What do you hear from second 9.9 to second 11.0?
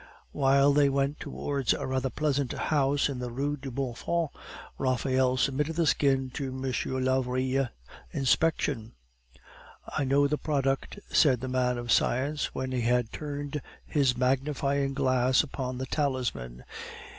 know the product,"